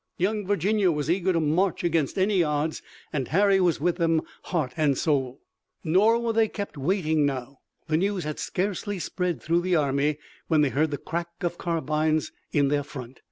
[0.17, 2.81] Young Virginia was eager to march against any odds,
[3.13, 5.41] and Harry was with them, heart and soul.
[5.83, 7.59] Nor were they kept waiting now.
[7.87, 10.17] The news had scarcely spread through the army
[10.47, 13.19] when they heard the crack of carbines in their front.